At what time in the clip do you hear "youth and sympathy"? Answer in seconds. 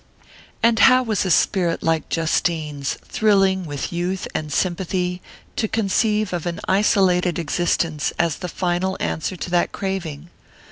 3.93-5.21